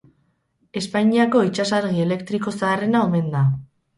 [0.79, 3.45] Espainiako itsasargi elektriko zaharrena omen da.